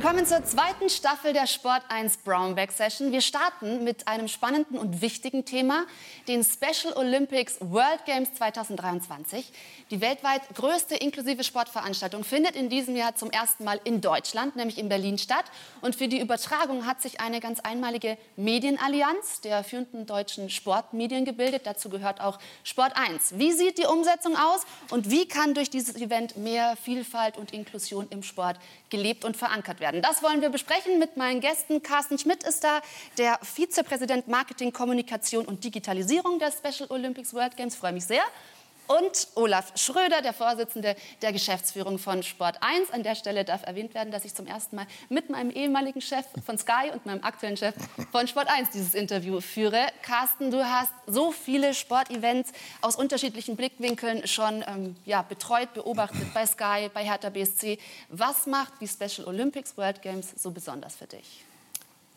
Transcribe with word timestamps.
Willkommen 0.00 0.26
zur 0.26 0.44
zweiten 0.44 0.88
Staffel 0.90 1.32
der 1.32 1.48
Sport 1.48 1.82
1 1.88 2.18
Brownback 2.18 2.70
Session. 2.70 3.10
Wir 3.10 3.20
starten 3.20 3.82
mit 3.82 4.06
einem 4.06 4.28
spannenden 4.28 4.78
und 4.78 5.00
wichtigen 5.02 5.44
Thema, 5.44 5.86
den 6.28 6.44
Special 6.44 6.92
Olympics 6.94 7.56
World 7.58 8.04
Games 8.06 8.32
2023. 8.34 9.52
Die 9.90 10.00
weltweit 10.00 10.42
größte 10.54 10.94
inklusive 10.94 11.42
Sportveranstaltung 11.42 12.22
findet 12.22 12.54
in 12.54 12.68
diesem 12.68 12.94
Jahr 12.94 13.16
zum 13.16 13.32
ersten 13.32 13.64
Mal 13.64 13.80
in 13.82 14.00
Deutschland, 14.00 14.54
nämlich 14.54 14.78
in 14.78 14.88
Berlin 14.88 15.18
statt. 15.18 15.46
Und 15.80 15.96
für 15.96 16.06
die 16.06 16.20
Übertragung 16.20 16.86
hat 16.86 17.02
sich 17.02 17.20
eine 17.20 17.40
ganz 17.40 17.58
einmalige 17.58 18.18
Medienallianz 18.36 19.40
der 19.40 19.64
führenden 19.64 20.06
deutschen 20.06 20.48
Sportmedien 20.48 21.24
gebildet. 21.24 21.62
Dazu 21.64 21.88
gehört 21.88 22.20
auch 22.20 22.38
Sport 22.62 22.92
1. 22.94 23.36
Wie 23.38 23.50
sieht 23.50 23.78
die 23.78 23.86
Umsetzung 23.86 24.36
aus 24.36 24.64
und 24.90 25.10
wie 25.10 25.26
kann 25.26 25.54
durch 25.54 25.70
dieses 25.70 25.96
Event 25.96 26.36
mehr 26.36 26.76
Vielfalt 26.76 27.36
und 27.36 27.52
Inklusion 27.52 28.06
im 28.10 28.22
Sport 28.22 28.60
gelebt 28.90 29.24
und 29.24 29.36
verankert 29.36 29.80
werden? 29.80 29.87
Das 29.92 30.22
wollen 30.22 30.42
wir 30.42 30.50
besprechen 30.50 30.98
mit 30.98 31.16
meinen 31.16 31.40
Gästen. 31.40 31.82
Carsten 31.82 32.18
Schmidt 32.18 32.42
ist 32.42 32.62
da, 32.62 32.80
der 33.16 33.38
Vizepräsident 33.42 34.28
Marketing, 34.28 34.72
Kommunikation 34.72 35.46
und 35.46 35.64
Digitalisierung 35.64 36.38
der 36.38 36.52
Special 36.52 36.90
Olympics 36.90 37.32
World 37.32 37.56
Games. 37.56 37.74
Freue 37.74 37.92
mich 37.92 38.04
sehr 38.04 38.22
und 38.88 39.28
Olaf 39.34 39.72
Schröder, 39.76 40.22
der 40.22 40.32
Vorsitzende 40.32 40.96
der 41.22 41.32
Geschäftsführung 41.32 41.98
von 41.98 42.22
Sport 42.22 42.56
1. 42.60 42.90
An 42.90 43.02
der 43.02 43.14
Stelle 43.14 43.44
darf 43.44 43.62
erwähnt 43.64 43.94
werden, 43.94 44.10
dass 44.10 44.24
ich 44.24 44.34
zum 44.34 44.46
ersten 44.46 44.76
Mal 44.76 44.86
mit 45.08 45.30
meinem 45.30 45.50
ehemaligen 45.50 46.00
Chef 46.00 46.24
von 46.44 46.58
Sky 46.58 46.90
und 46.92 47.06
meinem 47.06 47.22
aktuellen 47.22 47.56
Chef 47.56 47.74
von 48.10 48.26
Sport 48.26 48.48
1 48.48 48.70
dieses 48.70 48.94
Interview 48.94 49.40
führe. 49.40 49.86
Carsten, 50.02 50.50
du 50.50 50.64
hast 50.64 50.92
so 51.06 51.32
viele 51.32 51.74
Sportevents 51.74 52.52
aus 52.80 52.96
unterschiedlichen 52.96 53.56
Blickwinkeln 53.56 54.26
schon 54.26 54.64
ähm, 54.66 54.96
ja, 55.04 55.22
betreut, 55.22 55.74
beobachtet 55.74 56.32
bei 56.34 56.46
Sky, 56.46 56.90
bei 56.92 57.04
Hertha 57.04 57.30
BSC. 57.30 57.78
Was 58.08 58.46
macht 58.46 58.72
die 58.80 58.88
Special 58.88 59.26
Olympics 59.28 59.76
World 59.76 60.02
Games 60.02 60.28
so 60.36 60.50
besonders 60.50 60.96
für 60.96 61.06
dich? 61.06 61.44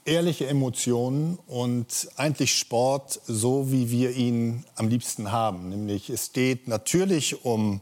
Ehrliche 0.05 0.47
Emotionen 0.47 1.37
und 1.47 2.09
eigentlich 2.15 2.57
Sport 2.57 3.21
so, 3.25 3.71
wie 3.71 3.91
wir 3.91 4.11
ihn 4.11 4.65
am 4.75 4.87
liebsten 4.87 5.31
haben. 5.31 5.69
Nämlich 5.69 6.09
es 6.09 6.33
geht 6.33 6.67
natürlich 6.67 7.45
um 7.45 7.81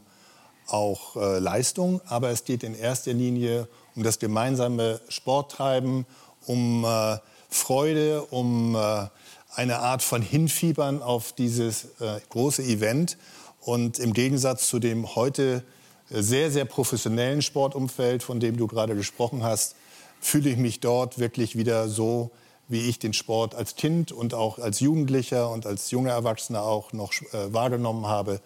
auch 0.66 1.16
äh, 1.16 1.38
Leistung, 1.38 2.00
aber 2.06 2.30
es 2.30 2.44
geht 2.44 2.62
in 2.62 2.74
erster 2.74 3.12
Linie 3.12 3.68
um 3.96 4.02
das 4.02 4.18
gemeinsame 4.18 5.00
Sporttreiben, 5.08 6.06
um 6.46 6.84
äh, 6.84 7.18
Freude, 7.48 8.22
um 8.26 8.76
äh, 8.76 9.06
eine 9.54 9.80
Art 9.80 10.02
von 10.02 10.22
Hinfiebern 10.22 11.02
auf 11.02 11.32
dieses 11.32 11.86
äh, 12.00 12.20
große 12.28 12.62
Event. 12.62 13.16
Und 13.60 13.98
im 13.98 14.12
Gegensatz 14.12 14.68
zu 14.68 14.78
dem 14.78 15.16
heute 15.16 15.64
sehr, 16.08 16.50
sehr 16.50 16.64
professionellen 16.64 17.42
Sportumfeld, 17.42 18.22
von 18.22 18.40
dem 18.40 18.56
du 18.56 18.66
gerade 18.66 18.94
gesprochen 18.94 19.42
hast, 19.42 19.74
fühle 20.20 20.50
ich 20.50 20.56
mich 20.56 20.80
dort 20.80 21.18
wirklich 21.18 21.56
wieder 21.56 21.88
so, 21.88 22.30
wie 22.68 22.88
ich 22.88 22.98
den 22.98 23.12
Sport 23.12 23.54
als 23.54 23.74
Kind 23.74 24.12
und 24.12 24.32
auch 24.32 24.58
als 24.58 24.80
Jugendlicher 24.80 25.50
und 25.50 25.66
als 25.66 25.90
junger 25.90 26.12
Erwachsener 26.12 26.62
auch 26.62 26.92
noch 26.92 27.12
äh, 27.12 27.52
wahrgenommen 27.52 28.06
habe, 28.06 28.40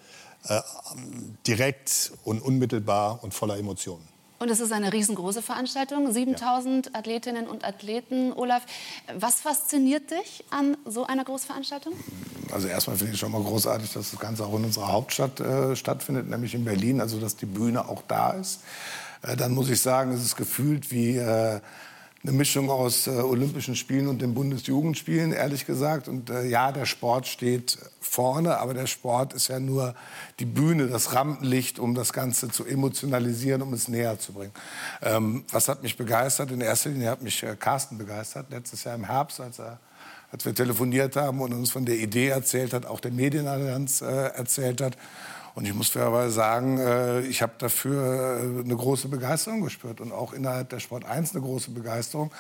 äh, 0.48 0.60
direkt 1.46 2.12
und 2.24 2.40
unmittelbar 2.40 3.22
und 3.22 3.34
voller 3.34 3.58
Emotionen. 3.58 4.08
Und 4.38 4.50
es 4.50 4.60
ist 4.60 4.72
eine 4.72 4.92
riesengroße 4.92 5.42
Veranstaltung, 5.42 6.12
7000 6.12 6.86
ja. 6.86 6.92
Athletinnen 6.98 7.46
und 7.46 7.64
Athleten. 7.64 8.32
Olaf, 8.32 8.62
was 9.18 9.40
fasziniert 9.40 10.10
dich 10.10 10.44
an 10.50 10.76
so 10.84 11.04
einer 11.04 11.24
Großveranstaltung? 11.24 11.94
Also 12.54 12.68
erstmal 12.68 12.96
finde 12.96 13.14
ich 13.14 13.18
schon 13.18 13.32
mal 13.32 13.42
großartig, 13.42 13.92
dass 13.92 14.12
das 14.12 14.20
Ganze 14.20 14.46
auch 14.46 14.56
in 14.56 14.64
unserer 14.64 14.92
Hauptstadt 14.92 15.40
äh, 15.40 15.74
stattfindet, 15.74 16.30
nämlich 16.30 16.54
in 16.54 16.64
Berlin, 16.64 17.00
also 17.00 17.18
dass 17.18 17.36
die 17.36 17.46
Bühne 17.46 17.88
auch 17.88 18.02
da 18.06 18.30
ist. 18.30 18.60
Äh, 19.22 19.36
dann 19.36 19.52
muss 19.52 19.68
ich 19.68 19.80
sagen, 19.80 20.12
es 20.12 20.24
ist 20.24 20.36
gefühlt 20.36 20.92
wie 20.92 21.16
äh, 21.16 21.60
eine 22.22 22.32
Mischung 22.32 22.70
aus 22.70 23.06
äh, 23.06 23.10
Olympischen 23.10 23.74
Spielen 23.74 24.06
und 24.06 24.22
den 24.22 24.34
Bundesjugendspielen, 24.34 25.32
ehrlich 25.32 25.66
gesagt. 25.66 26.06
Und 26.06 26.30
äh, 26.30 26.46
ja, 26.46 26.70
der 26.72 26.86
Sport 26.86 27.26
steht 27.26 27.76
vorne, 28.00 28.58
aber 28.58 28.72
der 28.72 28.86
Sport 28.86 29.34
ist 29.34 29.48
ja 29.48 29.58
nur 29.58 29.94
die 30.38 30.46
Bühne, 30.46 30.86
das 30.86 31.12
Rampenlicht, 31.12 31.78
um 31.78 31.94
das 31.94 32.12
Ganze 32.12 32.48
zu 32.50 32.64
emotionalisieren, 32.64 33.62
um 33.62 33.74
es 33.74 33.88
näher 33.88 34.18
zu 34.18 34.32
bringen. 34.32 34.52
Ähm, 35.02 35.44
was 35.50 35.68
hat 35.68 35.82
mich 35.82 35.96
begeistert? 35.96 36.50
In 36.50 36.60
erster 36.60 36.90
Linie 36.90 37.10
hat 37.10 37.20
mich 37.20 37.42
äh, 37.42 37.56
Carsten 37.56 37.98
begeistert, 37.98 38.46
letztes 38.50 38.84
Jahr 38.84 38.94
im 38.94 39.04
Herbst, 39.04 39.40
als 39.40 39.58
er 39.58 39.80
als 40.34 40.44
wir 40.44 40.52
telefoniert 40.52 41.14
haben 41.14 41.40
und 41.40 41.52
uns 41.52 41.70
von 41.70 41.84
der 41.84 41.96
Idee 41.96 42.26
erzählt 42.26 42.72
hat, 42.72 42.86
auch 42.86 42.98
der 42.98 43.12
Medienallianz 43.12 44.00
äh, 44.00 44.06
erzählt 44.06 44.80
hat. 44.80 44.96
Und 45.54 45.64
ich 45.64 45.74
muss 45.74 45.90
fairerweise 45.90 46.32
sagen, 46.32 46.78
äh, 46.78 47.20
ich 47.20 47.40
habe 47.40 47.52
dafür 47.58 48.40
äh, 48.40 48.64
eine 48.64 48.74
große 48.74 49.06
Begeisterung 49.06 49.60
gespürt 49.60 50.00
und 50.00 50.10
auch 50.10 50.32
innerhalb 50.32 50.70
der 50.70 50.80
Sport 50.80 51.04
1 51.04 51.36
eine 51.36 51.44
große 51.44 51.70
Begeisterung, 51.70 52.32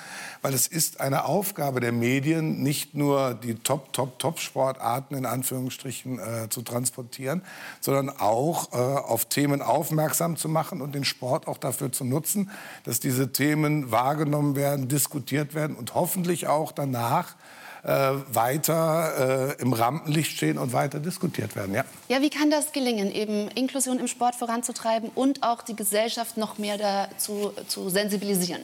weil 0.42 0.54
es 0.54 0.66
ist 0.66 1.00
eine 1.00 1.26
Aufgabe 1.26 1.78
der 1.78 1.92
Medien, 1.92 2.64
nicht 2.64 2.96
nur 2.96 3.34
die 3.34 3.54
Top, 3.54 3.92
Top, 3.92 4.18
Top-Sportarten 4.18 5.14
in 5.14 5.24
Anführungsstrichen 5.24 6.18
äh, 6.18 6.48
zu 6.48 6.62
transportieren, 6.62 7.42
sondern 7.80 8.10
auch 8.10 8.72
äh, 8.72 8.76
auf 8.76 9.26
Themen 9.26 9.62
aufmerksam 9.62 10.36
zu 10.36 10.48
machen 10.48 10.80
und 10.80 10.96
den 10.96 11.04
Sport 11.04 11.46
auch 11.46 11.58
dafür 11.58 11.92
zu 11.92 12.02
nutzen, 12.02 12.50
dass 12.82 12.98
diese 12.98 13.30
Themen 13.30 13.92
wahrgenommen 13.92 14.56
werden, 14.56 14.88
diskutiert 14.88 15.54
werden 15.54 15.76
und 15.76 15.94
hoffentlich 15.94 16.48
auch 16.48 16.72
danach 16.72 17.36
äh, 17.84 18.12
weiter 18.32 19.56
äh, 19.58 19.62
im 19.62 19.72
Rampenlicht 19.72 20.32
stehen 20.32 20.58
und 20.58 20.72
weiter 20.72 21.00
diskutiert 21.00 21.54
werden. 21.54 21.74
Ja. 21.74 21.84
ja, 22.08 22.22
wie 22.22 22.30
kann 22.30 22.50
das 22.50 22.72
gelingen, 22.72 23.12
eben 23.12 23.48
Inklusion 23.48 23.98
im 23.98 24.08
Sport 24.08 24.34
voranzutreiben 24.34 25.10
und 25.14 25.42
auch 25.42 25.62
die 25.62 25.76
Gesellschaft 25.76 26.36
noch 26.36 26.58
mehr 26.58 26.78
dazu 26.78 27.52
zu 27.68 27.90
sensibilisieren? 27.90 28.62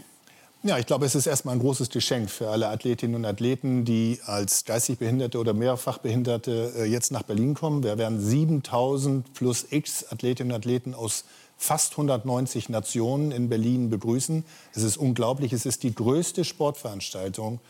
Ja, 0.63 0.77
ich 0.77 0.85
glaube, 0.85 1.07
es 1.07 1.15
ist 1.15 1.27
erstmal 1.27 1.55
ein 1.55 1.61
großes 1.61 1.89
Geschenk 1.89 2.31
für 2.31 2.49
alle 2.51 2.69
Athletinnen 2.69 3.15
und 3.15 3.25
Athleten, 3.25 3.87
die 3.87 4.21
als 4.27 4.67
geistig 4.67 4.99
Behinderte 4.99 5.39
oder 5.39 5.55
mehrfach 5.55 5.97
Behinderte 5.99 6.73
äh, 6.77 6.85
jetzt 6.85 7.13
nach 7.13 7.23
Berlin 7.23 7.55
kommen. 7.55 7.83
Wir 7.83 7.97
werden 7.97 8.21
7000 8.21 9.33
plus 9.33 9.67
X 9.71 10.05
Athletinnen 10.11 10.53
und 10.53 10.59
Athleten 10.59 10.93
aus 10.93 11.25
fast 11.57 11.93
190 11.93 12.69
Nationen 12.69 13.33
in 13.33 13.49
Berlin 13.49 13.89
begrüßen. 13.89 14.45
Es 14.75 14.83
ist 14.83 14.99
unglaublich. 14.99 15.55
Es 15.55 15.65
ist 15.65 15.83
die 15.83 15.95
größte 15.95 16.45
Sportveranstaltung 16.45 17.61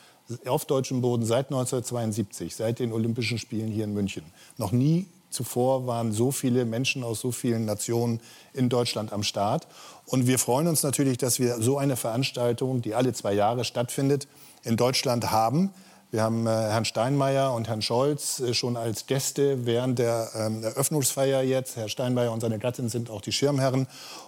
auf 0.46 0.64
deutschem 0.64 1.00
Boden 1.00 1.24
seit 1.24 1.46
1972, 1.46 2.54
seit 2.54 2.78
den 2.78 2.92
Olympischen 2.92 3.38
Spielen 3.38 3.68
hier 3.68 3.84
in 3.84 3.94
München. 3.94 4.24
Noch 4.56 4.72
nie 4.72 5.06
zuvor 5.30 5.86
waren 5.86 6.12
so 6.12 6.32
viele 6.32 6.64
Menschen 6.64 7.04
aus 7.04 7.20
so 7.20 7.32
vielen 7.32 7.64
Nationen 7.64 8.20
in 8.52 8.68
Deutschland 8.68 9.12
am 9.12 9.22
Start. 9.22 9.66
Und 10.06 10.26
wir 10.26 10.38
freuen 10.38 10.66
uns 10.66 10.82
natürlich, 10.82 11.18
dass 11.18 11.38
wir 11.38 11.60
so 11.62 11.78
eine 11.78 11.96
Veranstaltung, 11.96 12.82
die 12.82 12.94
alle 12.94 13.12
zwei 13.12 13.32
Jahre 13.32 13.64
stattfindet, 13.64 14.26
in 14.64 14.76
Deutschland 14.76 15.30
haben. 15.30 15.70
Wir 16.12 16.24
haben 16.24 16.44
äh, 16.44 16.50
Herrn 16.50 16.84
Steinmeier 16.84 17.54
und 17.54 17.68
Herrn 17.68 17.82
Scholz 17.82 18.40
äh, 18.40 18.52
schon 18.52 18.76
als 18.76 19.06
Gäste 19.06 19.64
während 19.64 20.00
der 20.00 20.28
ähm, 20.34 20.64
Eröffnungsfeier 20.64 21.42
jetzt. 21.42 21.76
Herr 21.76 21.88
Steinmeier 21.88 22.32
und 22.32 22.40
seine 22.40 22.58
Gattin 22.58 22.88
sind 22.88 23.10
auch 23.10 23.20
die 23.20 23.30
Schirmherren. 23.30 23.86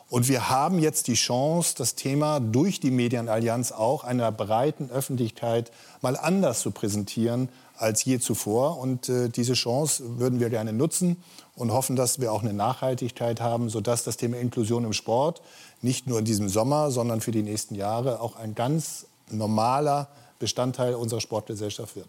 Und 0.08 0.28
wir 0.28 0.48
haben 0.48 0.78
jetzt 0.78 1.08
die 1.08 1.14
Chance, 1.14 1.74
das 1.76 1.96
Thema 1.96 2.38
durch 2.38 2.78
die 2.78 2.92
Medienallianz 2.92 3.72
auch 3.72 4.04
einer 4.04 4.30
breiten 4.30 4.90
Öffentlichkeit 4.90 5.72
mal 6.02 6.16
anders 6.16 6.60
zu 6.60 6.70
präsentieren 6.70 7.48
als 7.76 8.04
je 8.04 8.20
zuvor. 8.20 8.78
Und 8.78 9.08
äh, 9.08 9.28
diese 9.28 9.54
Chance 9.54 10.20
würden 10.20 10.38
wir 10.38 10.50
gerne 10.50 10.72
nutzen 10.72 11.20
und 11.56 11.72
hoffen, 11.72 11.96
dass 11.96 12.20
wir 12.20 12.32
auch 12.32 12.42
eine 12.42 12.52
Nachhaltigkeit 12.52 13.40
haben, 13.40 13.68
sodass 13.68 14.04
das 14.04 14.16
Thema 14.16 14.36
Inklusion 14.36 14.84
im 14.84 14.92
Sport 14.92 15.42
nicht 15.80 16.06
nur 16.06 16.20
in 16.20 16.24
diesem 16.24 16.48
Sommer, 16.48 16.92
sondern 16.92 17.20
für 17.20 17.32
die 17.32 17.42
nächsten 17.42 17.74
Jahre 17.74 18.20
auch 18.20 18.36
ein 18.36 18.54
ganz 18.54 19.06
normaler 19.32 20.06
Bestandteil 20.42 20.96
unserer 20.96 21.20
Sportgesellschaft 21.20 21.94
wird. 21.94 22.08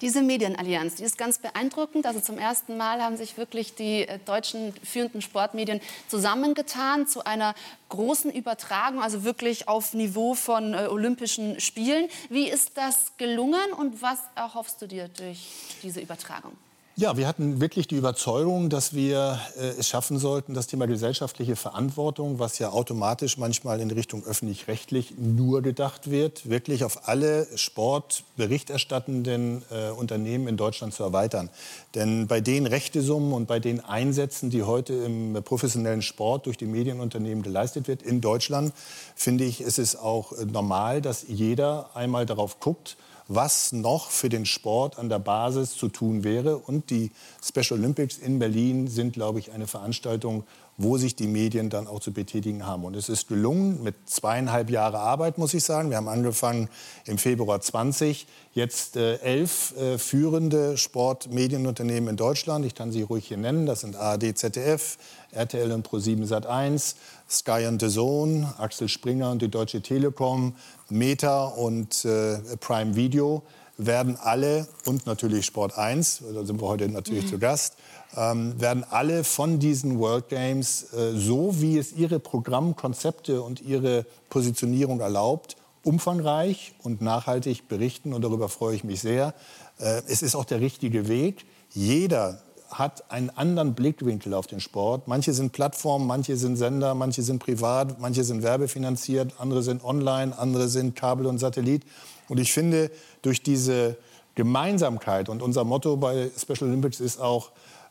Diese 0.00 0.22
Medienallianz, 0.22 0.94
die 0.96 1.02
ist 1.02 1.18
ganz 1.18 1.38
beeindruckend. 1.38 2.06
Also 2.06 2.20
zum 2.20 2.38
ersten 2.38 2.76
Mal 2.76 3.02
haben 3.02 3.16
sich 3.16 3.36
wirklich 3.36 3.74
die 3.74 4.06
äh, 4.06 4.20
deutschen 4.24 4.72
führenden 4.84 5.20
Sportmedien 5.20 5.80
zusammengetan 6.06 7.08
zu 7.08 7.24
einer 7.24 7.56
großen 7.88 8.30
Übertragung, 8.30 9.02
also 9.02 9.24
wirklich 9.24 9.66
auf 9.66 9.94
Niveau 9.94 10.34
von 10.34 10.74
äh, 10.74 10.86
Olympischen 10.88 11.58
Spielen. 11.58 12.08
Wie 12.30 12.48
ist 12.48 12.76
das 12.76 13.16
gelungen 13.16 13.72
und 13.76 14.00
was 14.00 14.18
erhoffst 14.36 14.80
du 14.80 14.86
dir 14.86 15.08
durch 15.08 15.48
diese 15.82 16.00
Übertragung? 16.00 16.52
Ja, 16.94 17.16
wir 17.16 17.26
hatten 17.26 17.62
wirklich 17.62 17.88
die 17.88 17.96
Überzeugung, 17.96 18.68
dass 18.68 18.92
wir 18.92 19.40
äh, 19.58 19.68
es 19.78 19.88
schaffen 19.88 20.18
sollten, 20.18 20.52
das 20.52 20.66
Thema 20.66 20.86
gesellschaftliche 20.86 21.56
Verantwortung, 21.56 22.38
was 22.38 22.58
ja 22.58 22.68
automatisch 22.68 23.38
manchmal 23.38 23.80
in 23.80 23.90
Richtung 23.90 24.26
öffentlich-rechtlich 24.26 25.14
nur 25.16 25.62
gedacht 25.62 26.10
wird, 26.10 26.50
wirklich 26.50 26.84
auf 26.84 27.08
alle 27.08 27.46
sportberichterstattenden 27.56 29.62
äh, 29.70 29.88
Unternehmen 29.88 30.48
in 30.48 30.58
Deutschland 30.58 30.92
zu 30.92 31.02
erweitern. 31.02 31.48
Denn 31.94 32.26
bei 32.26 32.42
den 32.42 32.66
Rechtesummen 32.66 33.32
und 33.32 33.48
bei 33.48 33.58
den 33.58 33.82
Einsätzen, 33.82 34.50
die 34.50 34.62
heute 34.62 34.92
im 34.92 35.42
professionellen 35.42 36.02
Sport 36.02 36.44
durch 36.44 36.58
die 36.58 36.66
Medienunternehmen 36.66 37.42
geleistet 37.42 37.88
wird 37.88 38.02
in 38.02 38.20
Deutschland, 38.20 38.74
finde 39.16 39.44
ich, 39.44 39.62
ist 39.62 39.78
es 39.78 39.96
auch 39.96 40.32
äh, 40.32 40.44
normal, 40.44 41.00
dass 41.00 41.24
jeder 41.26 41.96
einmal 41.96 42.26
darauf 42.26 42.60
guckt, 42.60 42.98
was 43.28 43.72
noch 43.72 44.10
für 44.10 44.28
den 44.28 44.46
Sport 44.46 44.98
an 44.98 45.08
der 45.08 45.18
Basis 45.18 45.76
zu 45.76 45.88
tun 45.88 46.24
wäre. 46.24 46.58
Und 46.58 46.90
die 46.90 47.10
Special 47.42 47.78
Olympics 47.78 48.18
in 48.18 48.38
Berlin 48.38 48.88
sind, 48.88 49.12
glaube 49.12 49.38
ich, 49.38 49.52
eine 49.52 49.66
Veranstaltung, 49.66 50.44
wo 50.78 50.96
sich 50.96 51.14
die 51.14 51.26
Medien 51.26 51.70
dann 51.70 51.86
auch 51.86 52.00
zu 52.00 52.12
betätigen 52.12 52.66
haben. 52.66 52.84
Und 52.84 52.96
es 52.96 53.08
ist 53.08 53.28
gelungen 53.28 53.82
mit 53.82 53.94
zweieinhalb 54.06 54.70
Jahre 54.70 54.98
Arbeit, 54.98 55.38
muss 55.38 55.54
ich 55.54 55.64
sagen. 55.64 55.90
Wir 55.90 55.96
haben 55.96 56.08
angefangen 56.08 56.68
im 57.04 57.18
Februar 57.18 57.60
20, 57.60 58.26
jetzt 58.54 58.96
äh, 58.96 59.16
elf 59.16 59.76
äh, 59.76 59.98
führende 59.98 60.76
Sportmedienunternehmen 60.76 62.10
in 62.10 62.16
Deutschland. 62.16 62.64
Ich 62.64 62.74
kann 62.74 62.90
sie 62.90 63.02
ruhig 63.02 63.26
hier 63.26 63.36
nennen. 63.36 63.66
Das 63.66 63.80
sind 63.80 63.96
ARD, 63.96 64.36
ZDF, 64.36 64.98
RTL 65.30 65.72
und 65.72 65.86
Pro7 65.86 66.26
Sat1, 66.26 66.94
Sky 67.28 67.66
und 67.68 67.80
The 67.80 67.88
Zone, 67.88 68.54
Axel 68.58 68.88
Springer 68.88 69.30
und 69.30 69.42
die 69.42 69.48
Deutsche 69.48 69.82
Telekom, 69.82 70.54
Meta 70.88 71.46
und 71.46 72.04
äh, 72.04 72.38
Prime 72.60 72.96
Video 72.96 73.42
werden 73.78 74.16
alle 74.22 74.68
und 74.84 75.06
natürlich 75.06 75.46
Sport 75.46 75.76
1, 75.76 76.22
da 76.34 76.44
sind 76.44 76.60
wir 76.60 76.68
heute 76.68 76.88
natürlich 76.88 77.24
mhm. 77.24 77.28
zu 77.28 77.38
Gast, 77.38 77.76
ähm, 78.16 78.60
werden 78.60 78.84
alle 78.90 79.24
von 79.24 79.58
diesen 79.58 79.98
World 79.98 80.28
Games, 80.28 80.92
äh, 80.92 81.12
so 81.14 81.60
wie 81.60 81.78
es 81.78 81.92
ihre 81.92 82.18
Programmkonzepte 82.18 83.42
und 83.42 83.62
ihre 83.62 84.04
Positionierung 84.28 85.00
erlaubt, 85.00 85.56
umfangreich 85.82 86.74
und 86.82 87.00
nachhaltig 87.00 87.68
berichten. 87.68 88.12
Und 88.12 88.22
darüber 88.22 88.48
freue 88.48 88.76
ich 88.76 88.84
mich 88.84 89.00
sehr. 89.00 89.34
Äh, 89.78 90.02
es 90.08 90.22
ist 90.22 90.34
auch 90.34 90.44
der 90.44 90.60
richtige 90.60 91.08
Weg. 91.08 91.46
Jeder 91.70 92.40
hat 92.70 93.10
einen 93.10 93.30
anderen 93.30 93.74
Blickwinkel 93.74 94.34
auf 94.34 94.46
den 94.46 94.60
Sport. 94.60 95.06
Manche 95.06 95.32
sind 95.34 95.52
Plattformen, 95.52 96.06
manche 96.06 96.36
sind 96.36 96.56
Sender, 96.56 96.94
manche 96.94 97.22
sind 97.22 97.38
privat, 97.38 98.00
manche 98.00 98.24
sind 98.24 98.42
werbefinanziert, 98.42 99.34
andere 99.38 99.62
sind 99.62 99.84
online, 99.84 100.36
andere 100.38 100.68
sind 100.68 100.96
Kabel 100.96 101.26
und 101.26 101.38
Satellit. 101.38 101.84
Und 102.32 102.38
ich 102.40 102.54
finde, 102.54 102.90
durch 103.20 103.42
diese 103.42 103.98
Gemeinsamkeit 104.36 105.28
und 105.28 105.42
unser 105.42 105.64
Motto 105.64 105.98
bei 105.98 106.30
Special 106.34 106.70
Olympics 106.70 106.98
ist 106.98 107.20
auch, 107.20 107.50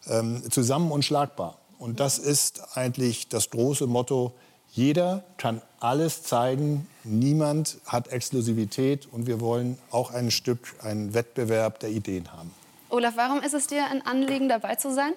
ähm, 0.09 0.41
zusammen 0.49 0.91
unschlagbar. 0.91 1.59
Und 1.77 1.99
das 1.99 2.17
ist 2.17 2.75
eigentlich 2.75 3.29
das 3.29 3.51
große 3.51 3.85
Motto. 3.85 4.33
Jeder 4.71 5.23
kann 5.37 5.61
alles 5.79 6.23
zeigen, 6.23 6.87
niemand 7.03 7.77
hat 7.85 8.07
Exklusivität 8.07 9.07
und 9.11 9.27
wir 9.27 9.41
wollen 9.41 9.77
auch 9.91 10.09
ein 10.09 10.31
Stück, 10.31 10.73
einen 10.81 11.13
Wettbewerb 11.13 11.79
der 11.79 11.91
Ideen 11.91 12.33
haben. 12.33 12.51
Olaf, 12.89 13.13
warum 13.17 13.43
ist 13.43 13.53
es 13.53 13.67
dir 13.67 13.85
ein 13.91 14.03
Anliegen, 14.03 14.49
dabei 14.49 14.73
zu 14.73 14.91
sein? 14.91 15.13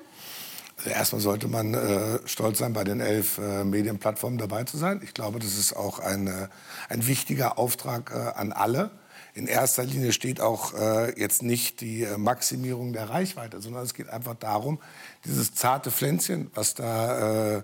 Also 0.76 0.90
erstmal 0.90 1.22
sollte 1.22 1.48
man 1.48 1.72
äh, 1.72 2.18
stolz 2.26 2.58
sein, 2.58 2.74
bei 2.74 2.84
den 2.84 3.00
elf 3.00 3.38
äh, 3.38 3.64
Medienplattformen 3.64 4.38
dabei 4.38 4.64
zu 4.64 4.76
sein. 4.76 5.00
Ich 5.02 5.14
glaube, 5.14 5.38
das 5.38 5.56
ist 5.56 5.74
auch 5.74 5.98
ein, 5.98 6.26
äh, 6.26 6.48
ein 6.90 7.06
wichtiger 7.06 7.58
Auftrag 7.58 8.12
äh, 8.14 8.38
an 8.38 8.52
alle 8.52 8.90
in 9.34 9.48
erster 9.48 9.82
Linie 9.82 10.12
steht 10.12 10.40
auch 10.40 10.74
äh, 10.74 11.18
jetzt 11.18 11.42
nicht 11.42 11.80
die 11.80 12.04
äh, 12.04 12.16
Maximierung 12.16 12.92
der 12.92 13.10
Reichweite, 13.10 13.60
sondern 13.60 13.82
es 13.82 13.92
geht 13.92 14.08
einfach 14.08 14.36
darum, 14.36 14.78
dieses 15.24 15.54
zarte 15.54 15.90
Pflänzchen, 15.90 16.50
was 16.54 16.74
da 16.74 17.56
äh, 17.56 17.62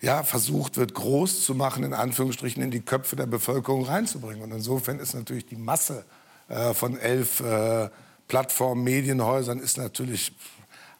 ja, 0.00 0.22
versucht 0.22 0.76
wird, 0.76 0.94
groß 0.94 1.44
zu 1.44 1.54
machen, 1.54 1.82
in 1.84 1.92
Anführungsstrichen, 1.92 2.62
in 2.62 2.70
die 2.70 2.80
Köpfe 2.80 3.16
der 3.16 3.26
Bevölkerung 3.26 3.84
reinzubringen. 3.84 4.42
Und 4.42 4.52
insofern 4.52 5.00
ist 5.00 5.14
natürlich 5.14 5.46
die 5.46 5.56
Masse 5.56 6.04
äh, 6.48 6.72
von 6.72 6.98
elf 6.98 7.40
äh, 7.40 7.88
Plattformen, 8.28 8.84
Medienhäusern 8.84 9.58
ist 9.58 9.78
natürlich 9.78 10.32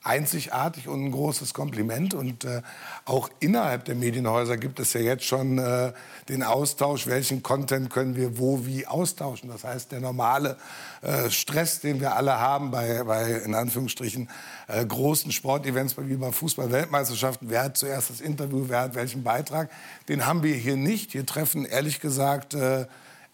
einzigartig 0.04 0.88
und 0.88 1.04
ein 1.04 1.12
großes 1.12 1.54
Kompliment. 1.54 2.14
Und 2.14 2.44
äh, 2.44 2.62
auch 3.04 3.30
innerhalb 3.40 3.84
der 3.84 3.94
Medienhäuser 3.94 4.56
gibt 4.56 4.80
es 4.80 4.92
ja 4.92 5.00
jetzt 5.00 5.24
schon 5.24 5.58
äh, 5.58 5.92
den 6.28 6.42
Austausch, 6.42 7.06
welchen 7.06 7.42
Content 7.42 7.90
können 7.90 8.16
wir 8.16 8.38
wo 8.38 8.66
wie 8.66 8.86
austauschen. 8.86 9.48
Das 9.48 9.64
heißt, 9.64 9.92
der 9.92 10.00
normale 10.00 10.56
äh, 11.02 11.30
Stress, 11.30 11.80
den 11.80 12.00
wir 12.00 12.16
alle 12.16 12.38
haben 12.38 12.70
bei, 12.70 13.04
bei 13.04 13.32
in 13.32 13.54
Anführungsstrichen, 13.54 14.28
äh, 14.68 14.84
großen 14.84 15.32
Sportevents 15.32 15.96
wie 15.98 16.16
bei 16.16 16.32
Fußball-Weltmeisterschaften, 16.32 17.50
wer 17.50 17.64
hat 17.64 17.76
zuerst 17.76 18.10
das 18.10 18.20
Interview, 18.20 18.64
wer 18.68 18.80
hat 18.80 18.94
welchen 18.94 19.22
Beitrag, 19.22 19.70
den 20.08 20.26
haben 20.26 20.42
wir 20.42 20.54
hier 20.54 20.76
nicht. 20.76 21.12
Hier 21.12 21.26
treffen 21.26 21.64
ehrlich 21.64 22.00
gesagt 22.00 22.54
äh, 22.54 22.86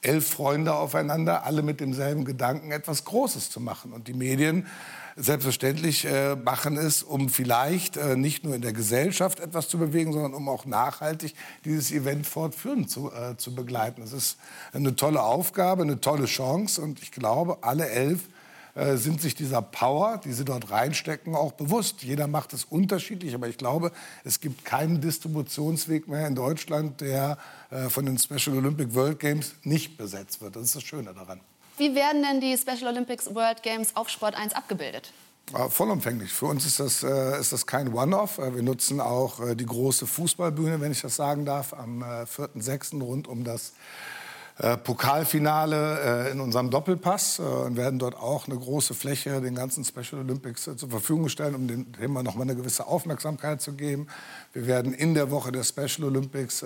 elf 0.03 0.29
Freunde 0.29 0.75
aufeinander, 0.75 1.45
alle 1.45 1.63
mit 1.63 1.81
demselben 1.81 2.25
Gedanken, 2.25 2.71
etwas 2.71 3.05
Großes 3.05 3.51
zu 3.51 3.61
machen. 3.61 3.93
Und 3.93 4.07
die 4.09 4.15
Medien 4.15 4.67
selbstverständlich 5.19 6.05
äh, 6.05 6.37
machen 6.37 6.77
es, 6.77 7.03
um 7.03 7.29
vielleicht 7.29 7.97
äh, 7.97 8.17
nicht 8.17 8.45
nur 8.45 8.55
in 8.55 8.63
der 8.63 8.73
Gesellschaft 8.73 9.41
etwas 9.41 9.69
zu 9.69 9.79
bewegen, 9.79 10.13
sondern 10.13 10.33
um 10.33 10.49
auch 10.49 10.65
nachhaltig 10.65 11.35
dieses 11.65 11.91
Event 11.91 12.27
fortführend 12.27 12.91
zu, 12.91 13.13
äh, 13.13 13.37
zu 13.37 13.55
begleiten. 13.55 14.01
Das 14.01 14.13
ist 14.13 14.39
eine 14.73 14.95
tolle 14.95 15.23
Aufgabe, 15.23 15.83
eine 15.83 16.01
tolle 16.01 16.27
Chance 16.27 16.81
und 16.81 17.03
ich 17.03 17.11
glaube, 17.11 17.59
alle 17.63 17.89
elf 17.89 18.29
äh, 18.75 18.97
sind 18.97 19.21
sich 19.21 19.35
dieser 19.35 19.61
Power, 19.61 20.21
die 20.23 20.33
sie 20.33 20.45
dort 20.45 20.71
reinstecken, 20.71 21.35
auch 21.35 21.53
bewusst. 21.53 22.05
Jeder 22.05 22.29
macht 22.29 22.53
es 22.53 22.65
unterschiedlich, 22.65 23.35
aber 23.35 23.49
ich 23.49 23.59
glaube, 23.59 23.91
es 24.23 24.39
gibt 24.39 24.65
keinen 24.65 25.01
Distributionsweg 25.01 26.07
mehr 26.07 26.29
in 26.29 26.37
Deutschland, 26.37 27.01
der 27.01 27.39
äh, 27.71 27.89
von 27.89 28.07
den 28.07 28.19
Special 28.19 28.57
Olympic 28.57 28.95
World 28.95 29.19
Games 29.19 29.55
nicht 29.65 29.99
besetzt 29.99 30.41
wird. 30.41 30.55
Das 30.55 30.63
ist 30.63 30.77
das 30.77 30.85
Schöne 30.85 31.13
daran. 31.13 31.41
Wie 31.79 31.95
werden 31.95 32.23
denn 32.23 32.41
die 32.41 32.57
Special 32.59 32.93
Olympics 32.93 33.33
World 33.35 33.63
Games 33.63 33.95
auf 33.95 34.09
Sport 34.09 34.35
1 34.35 34.53
abgebildet? 34.55 35.13
Äh, 35.55 35.69
vollumfänglich. 35.69 36.33
Für 36.33 36.47
uns 36.47 36.67
ist 36.67 36.81
das, 36.81 37.03
äh, 37.05 37.39
ist 37.39 37.53
das 37.53 37.67
kein 37.67 37.95
One-Off. 37.95 38.39
Äh, 38.39 38.55
wir 38.55 38.63
nutzen 38.63 39.01
auch 39.01 39.41
äh, 39.41 39.55
die 39.55 39.65
große 39.65 40.07
Fußballbühne, 40.07 40.81
wenn 40.81 40.91
ich 40.91 41.01
das 41.01 41.17
sagen 41.17 41.45
darf, 41.45 41.73
am 41.73 42.03
äh, 42.03 42.25
4.6. 42.25 43.01
rund 43.01 43.29
um 43.29 43.45
das 43.45 43.73
äh, 44.59 44.77
Pokalfinale 44.77 46.27
äh, 46.27 46.33
in 46.33 46.41
unserem 46.41 46.71
Doppelpass 46.71 47.39
und 47.39 47.77
werden 47.77 48.01
dort 48.01 48.17
auch 48.17 48.49
eine 48.49 48.59
große 48.59 48.93
Fläche 48.93 49.41
den 49.41 49.55
ganzen 49.55 49.85
Special 49.85 50.21
Olympics 50.21 50.65
zur 50.65 50.91
Verfügung 50.91 51.29
stellen, 51.29 51.55
um 51.55 51.69
dem 51.69 51.93
Thema 51.93 52.25
noch 52.25 52.35
mal 52.35 52.43
eine 52.43 52.57
gewisse 52.57 52.89
Aufmerksamkeit 52.89 53.63
zu 53.63 53.75
geben. 53.75 54.09
Wir 54.53 54.67
werden 54.67 54.93
in 54.93 55.15
der 55.15 55.31
Woche 55.31 55.53
der 55.53 55.63
Special 55.63 56.09
Olympics 56.09 56.65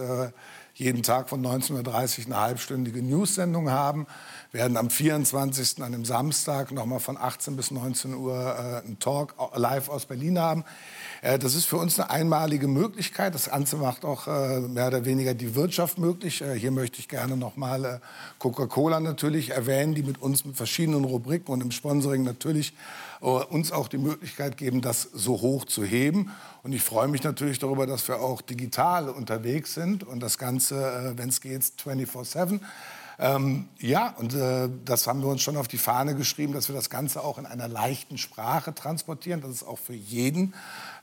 jeden 0.75 1.03
Tag 1.03 1.29
von 1.29 1.45
19.30 1.45 2.21
Uhr 2.21 2.27
eine 2.27 2.41
halbstündige 2.41 3.03
News-Sendung 3.03 3.71
haben 3.71 4.07
werden 4.53 4.77
am 4.77 4.91
24. 4.91 5.83
an 5.83 5.93
dem 5.93 6.05
Samstag 6.05 6.73
noch 6.73 6.85
mal 6.85 6.99
von 6.99 7.17
18 7.17 7.57
bis 7.57 7.71
19 7.71 8.15
Uhr 8.15 8.35
äh, 8.37 8.87
einen 8.87 8.99
Talk 8.99 9.35
live 9.55 9.89
aus 9.89 10.05
Berlin 10.05 10.39
haben. 10.39 10.65
Äh, 11.23 11.39
das 11.39 11.55
ist 11.55 11.65
für 11.65 11.79
uns 11.79 11.99
eine 11.99 12.11
einmalige 12.11 12.69
Möglichkeit. 12.69 13.35
Das 13.35 13.51
Ganze 13.51 13.77
macht 13.77 14.05
auch 14.05 14.27
äh, 14.27 14.61
mehr 14.61 14.89
oder 14.89 15.07
weniger 15.07 15.33
die 15.33 15.55
Wirtschaft 15.55 15.97
möglich. 15.97 16.43
Äh, 16.43 16.59
hier 16.59 16.71
möchte 16.71 16.99
ich 16.99 17.09
gerne 17.09 17.37
noch 17.37 17.57
mal 17.57 17.85
äh, 17.85 17.99
Coca-Cola 18.39 19.01
natürlich 19.01 19.51
erwähnen, 19.51 19.95
die 19.95 20.03
mit 20.03 20.21
uns 20.21 20.45
mit 20.45 20.55
verschiedenen 20.55 21.05
Rubriken 21.05 21.51
und 21.51 21.63
im 21.63 21.71
Sponsoring 21.71 22.23
natürlich 22.23 22.75
äh, 23.23 23.27
uns 23.27 23.73
auch 23.73 23.89
die 23.89 23.99
Möglichkeit 23.99 24.59
geben, 24.59 24.83
das 24.83 25.09
so 25.15 25.41
hoch 25.41 25.65
zu 25.65 25.83
heben. 25.83 26.31
Und 26.63 26.73
ich 26.73 26.83
freue 26.83 27.09
mich 27.09 27.23
natürlich 27.23 27.59
darüber, 27.59 27.87
dass 27.87 28.07
wir 28.07 28.21
auch 28.21 28.43
digital 28.43 29.09
unterwegs 29.09 29.75
sind 29.75 30.05
und 30.05 30.21
das 30.21 30.39
Ganze, 30.39 30.62
wenn 30.71 31.29
es 31.29 31.41
geht, 31.41 31.63
24/7. 31.63 32.61
Ähm, 33.19 33.69
ja, 33.79 34.15
und 34.19 34.35
äh, 34.35 34.69
das 34.85 35.07
haben 35.07 35.21
wir 35.21 35.29
uns 35.29 35.43
schon 35.43 35.57
auf 35.57 35.69
die 35.69 35.79
Fahne 35.79 36.17
geschrieben, 36.17 36.53
dass 36.53 36.69
wir 36.69 36.75
das 36.75 36.91
Ganze 36.91 37.23
auch 37.23 37.39
in 37.39 37.47
einer 37.47 37.69
leichten 37.69 38.19
Sprache 38.19 38.75
transportieren, 38.75 39.43
dass 39.43 39.51
es 39.51 39.65
auch 39.65 39.79
für 39.79 39.95
jeden 39.95 40.55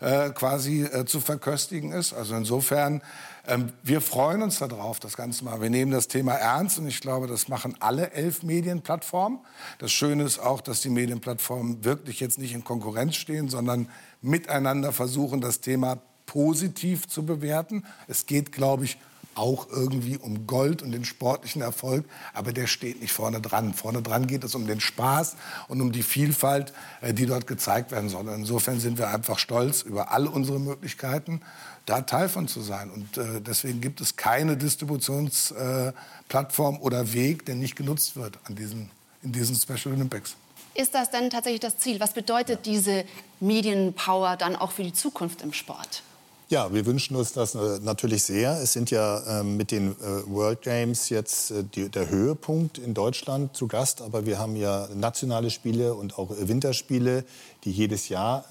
äh, 0.02 0.30
quasi 0.32 0.84
äh, 0.84 1.06
zu 1.06 1.22
verköstigen 1.22 1.94
ist. 1.94 2.14
Also 2.14 2.36
insofern, 2.36 3.02
ähm, 3.48 3.72
wir 3.84 4.02
freuen 4.02 4.42
uns 4.42 4.60
darauf, 4.60 5.00
das 5.00 5.16
Ganze 5.16 5.46
mal. 5.46 5.62
Wir 5.62 5.70
nehmen 5.70 5.92
das 5.92 6.10
Thema 6.10 6.34
ernst 6.34 6.80
und 6.80 6.88
ich 6.88 7.00
glaube, 7.00 7.28
das 7.28 7.48
machen 7.48 7.76
alle 7.80 8.12
elf 8.12 8.44
Medienplattformen. 8.44 9.40
Das 9.78 9.92
Schöne 9.92 10.24
ist 10.24 10.40
auch, 10.40 10.62
dass 10.62 10.82
die 10.82 10.90
Medienplattformen 10.90 11.86
wirklich 11.86 12.20
jetzt 12.20 12.38
nicht 12.38 12.54
in 12.54 12.64
Konkurrenz 12.66 13.16
stehen, 13.16 13.50
sondern 13.50 13.88
miteinander 14.22 14.92
versuchen, 14.92 15.42
das 15.42 15.62
Thema 15.62 16.00
positiv 16.26 17.08
zu 17.08 17.26
bewerten. 17.26 17.86
Es 18.08 18.26
geht, 18.26 18.52
glaube 18.52 18.86
ich, 18.86 18.98
auch 19.36 19.68
irgendwie 19.70 20.18
um 20.18 20.48
Gold 20.48 20.82
und 20.82 20.92
den 20.92 21.06
sportlichen 21.06 21.62
Erfolg, 21.62 22.06
aber 22.34 22.52
der 22.52 22.66
steht 22.68 23.02
nicht 23.02 23.14
vorne 23.14 23.40
dran. 23.42 23.74
Vorne 23.74 24.02
dran 24.02 24.28
geht 24.28 24.44
es 24.44 24.56
um 24.56 24.68
den 24.68 24.82
Spaß 24.82 25.36
und 25.68 25.82
um 25.82 25.92
die 25.92 26.04
Vielfalt, 26.04 26.72
äh, 27.02 27.14
die 27.14 27.26
dort 27.26 27.48
gezeigt 27.48 27.92
werden 27.92 28.10
soll. 28.10 28.30
Insofern 28.30 28.80
sind 28.80 28.98
wir 28.98 29.10
einfach 29.10 29.40
stolz 29.40 29.82
über 29.82 30.12
all 30.12 30.28
unsere 30.28 30.60
Möglichkeiten, 30.60 31.42
da 31.86 32.02
Teil 32.02 32.30
von 32.30 32.48
zu 32.48 32.62
sein. 32.62 32.92
Und 32.92 33.18
äh, 33.18 33.42
deswegen 33.42 33.82
gibt 33.82 34.02
es 34.02 34.16
keine 34.16 34.58
Distributionsplattform 34.58 36.80
oder 36.82 37.14
Weg, 37.14 37.46
der 37.46 37.56
nicht 37.56 37.76
genutzt 37.76 38.16
wird 38.16 38.38
an 38.46 38.56
diesen, 38.56 38.90
in 39.24 39.32
diesen 39.32 39.56
Special 39.56 39.96
Olympics. 39.96 40.36
Ist 40.76 40.94
das 40.94 41.10
denn 41.10 41.30
tatsächlich 41.30 41.62
das 41.62 41.78
Ziel? 41.78 42.00
Was 42.00 42.14
bedeutet 42.14 42.66
diese 42.66 43.06
Medienpower 43.40 44.38
dann 44.38 44.56
auch 44.56 44.72
für 44.72 44.84
die 44.84 44.94
Zukunft 44.94 45.42
im 45.42 45.54
Sport? 45.54 46.04
Ja, 46.52 46.74
wir 46.74 46.88
wünschen 46.88 47.16
uns 47.16 47.32
das 47.32 47.54
äh, 47.54 47.80
natürlich 47.84 48.24
sehr. 48.24 48.60
Es 48.60 48.74
sind 48.74 48.90
ja 48.90 49.42
ähm, 49.42 49.56
mit 49.56 49.70
den 49.70 49.92
äh, 49.92 49.96
World 50.26 50.64
Games 50.64 51.10
jetzt 51.10 51.52
äh, 51.52 51.64
der 51.64 52.10
Höhepunkt 52.10 52.80
in 52.80 52.96
Deutschland 52.96 53.56
zu 53.56 53.68
Gast. 53.68 54.02
Aber 54.02 54.26
wir 54.26 54.40
haben 54.40 54.56
ja 54.56 54.90
nationale 54.96 55.52
Spiele 55.52 55.94
und 55.94 56.18
auch 56.18 56.32
Winterspiele, 56.32 57.24
die 57.66 57.72
jedes 57.72 58.08
Jahr 58.08 58.46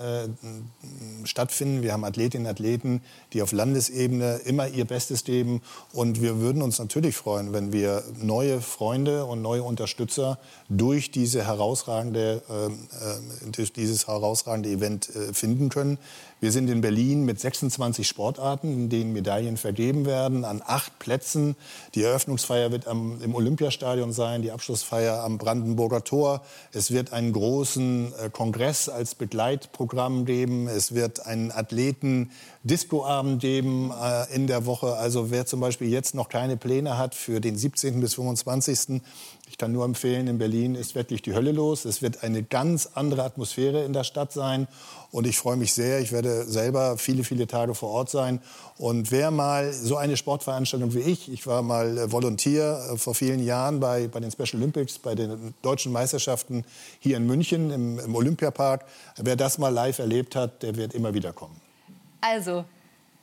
stattfinden. 1.25 1.83
Wir 1.83 1.95
haben 1.95 2.05
Athletinnen 2.05 2.47
und 2.47 2.52
Athleten, 2.52 3.00
die 3.33 3.40
auf 3.40 3.52
Landesebene 3.52 4.43
immer 4.45 4.69
ihr 4.69 4.85
Bestes 4.85 5.25
geben. 5.25 5.62
Und 5.95 6.21
wir 6.21 6.40
würden 6.40 6.61
uns 6.61 6.78
natürlich 6.78 7.17
freuen, 7.17 7.55
wenn 7.55 7.73
wir 7.73 8.05
neue 8.21 8.61
Freunde 8.61 9.25
und 9.25 9.40
neue 9.40 9.62
Unterstützer 9.62 10.38
durch, 10.69 11.11
diese 11.11 11.47
herausragende, 11.47 12.43
äh, 12.50 13.50
durch 13.50 13.73
dieses 13.73 14.07
herausragende 14.09 14.69
Event 14.69 15.09
finden 15.33 15.71
können. 15.71 15.97
Wir 16.40 16.52
sind 16.52 16.69
in 16.69 16.81
Berlin 16.83 17.25
mit 17.25 17.40
26 17.40 17.78
25 17.88 18.07
Sportarten, 18.07 18.73
in 18.73 18.88
denen 18.88 19.12
Medaillen 19.12 19.57
vergeben 19.57 20.04
werden, 20.04 20.45
an 20.45 20.62
acht 20.64 20.99
Plätzen. 20.99 21.57
Die 21.95 22.02
Eröffnungsfeier 22.02 22.71
wird 22.71 22.87
am, 22.87 23.21
im 23.23 23.35
Olympiastadion 23.35 24.12
sein, 24.12 24.42
die 24.42 24.50
Abschlussfeier 24.50 25.25
am 25.25 25.38
Brandenburger 25.38 26.04
Tor. 26.04 26.42
Es 26.73 26.90
wird 26.90 27.12
einen 27.12 27.33
großen 27.33 28.12
äh, 28.12 28.30
Kongress 28.30 28.88
als 28.88 29.14
Begleitprogramm 29.14 30.26
geben. 30.26 30.68
Es 30.68 30.95
wird 30.95 31.25
einen 31.26 31.50
Athleten-Disco-Abend 31.50 33.40
geben 33.40 33.90
äh, 33.90 34.35
in 34.35 34.47
der 34.47 34.66
Woche. 34.66 34.95
Also 34.97 35.30
wer 35.30 35.47
zum 35.47 35.61
Beispiel 35.61 35.88
jetzt 35.88 36.14
noch 36.14 36.28
keine 36.28 36.57
Pläne 36.57 36.99
hat 36.99 37.14
für 37.14 37.40
den 37.40 37.57
17. 37.57 38.00
bis 38.00 38.14
25. 38.14 39.00
Ich 39.50 39.57
kann 39.57 39.73
nur 39.73 39.85
empfehlen, 39.87 40.26
in 40.26 40.38
Berlin 40.38 40.75
ist 40.75 40.95
wirklich 40.95 41.23
die 41.23 41.35
Hölle 41.35 41.52
los. 41.52 41.87
Es 41.87 42.02
wird 42.02 42.23
eine 42.23 42.42
ganz 42.42 42.90
andere 42.95 43.25
Atmosphäre 43.25 43.85
in 43.85 43.95
der 43.95 44.04
Stadt 44.04 44.33
sein. 44.33 44.68
Und 45.11 45.26
ich 45.26 45.38
freue 45.38 45.57
mich 45.57 45.73
sehr. 45.73 46.00
Ich 46.00 46.12
werde 46.12 46.45
selber 46.45 46.99
viele, 46.99 47.25
viele 47.25 47.47
Tage 47.47 47.75
vor 47.79 47.91
Ort 47.91 48.11
sein. 48.11 48.41
Und 48.77 49.11
wer 49.11 49.31
mal 49.31 49.73
so 49.73 49.97
eine 49.97 50.17
Sportveranstaltung 50.17 50.95
wie 50.95 51.01
ich, 51.01 51.33
ich 51.33 51.47
war 51.47 51.63
mal 51.63 51.97
äh, 51.97 52.13
Volontier 52.13 52.79
äh, 52.93 52.99
vor 52.99 53.15
vielen 53.15 53.43
Jahren 53.45 53.81
bei, 53.81 54.09
bei 54.09 54.21
den 54.21 54.31
Special 54.31 54.57
Olympics, 54.57 54.99
bei 54.99 55.15
den 55.15 55.55
deutschen 55.63 55.93
Meisterschaften 55.93 56.65
hier 56.99 57.17
in 57.17 57.27
München 57.27 57.71
im, 57.71 57.99
im 57.99 58.15
Olympiapark, 58.15 58.85
wer 59.17 59.37
das 59.37 59.59
mal 59.59 59.71
live 59.71 59.99
erlebt 59.99 60.37
hat, 60.37 60.63
der 60.63 60.77
wird 60.77 60.95
immer 60.95 61.15
wieder 61.15 61.33
kommen. 61.33 61.61
Also, 62.21 62.65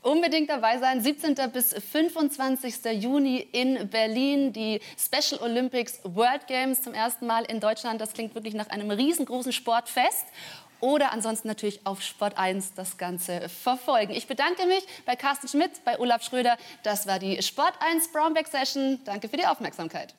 unbedingt 0.05 0.49
dabei 0.49 0.77
sein. 0.77 1.01
17. 1.01 1.35
bis 1.51 1.73
25. 1.73 3.01
Juni 3.01 3.39
in 3.51 3.89
Berlin 3.89 4.53
die 4.53 4.79
Special 4.97 5.41
Olympics 5.41 5.99
World 6.03 6.47
Games 6.47 6.83
zum 6.83 6.93
ersten 6.93 7.25
Mal 7.25 7.43
in 7.45 7.59
Deutschland. 7.59 7.99
Das 7.99 8.13
klingt 8.13 8.35
wirklich 8.35 8.53
nach 8.53 8.69
einem 8.69 8.91
riesengroßen 8.91 9.51
Sportfest. 9.51 10.25
Oder 10.79 11.11
ansonsten 11.11 11.47
natürlich 11.47 11.85
auf 11.85 12.01
Sport 12.01 12.37
1 12.37 12.73
das 12.73 12.97
Ganze 12.97 13.49
verfolgen. 13.49 14.13
Ich 14.13 14.27
bedanke 14.27 14.65
mich 14.65 14.85
bei 15.05 15.15
Carsten 15.15 15.47
Schmidt, 15.47 15.83
bei 15.85 15.99
Olaf 15.99 16.23
Schröder. 16.23 16.57
Das 16.83 17.07
war 17.07 17.19
die 17.19 17.41
Sport 17.41 17.73
1 17.79 18.11
Brownback 18.11 18.47
Session. 18.47 18.99
Danke 19.05 19.29
für 19.29 19.37
die 19.37 19.45
Aufmerksamkeit. 19.45 20.13